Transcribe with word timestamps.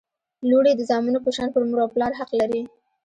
لوڼي 0.49 0.71
د 0.75 0.81
زامنو 0.89 1.19
په 1.25 1.31
شان 1.35 1.49
پر 1.53 1.61
مور 1.69 1.79
او 1.83 1.89
پلار 1.95 2.11
حق 2.19 2.29
لري 2.39 2.61